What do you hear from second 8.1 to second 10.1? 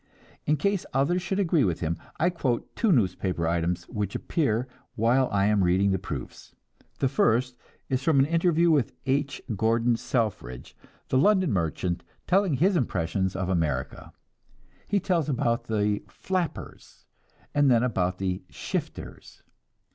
an interview with H. Gordon